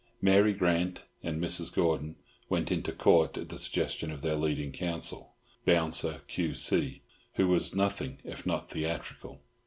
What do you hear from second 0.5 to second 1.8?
Grant and Mrs.